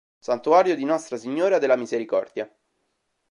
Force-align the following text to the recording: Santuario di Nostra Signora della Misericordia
Santuario 0.19 0.73
di 0.75 0.83
Nostra 0.83 1.15
Signora 1.15 1.59
della 1.59 1.75
Misericordia 1.75 2.51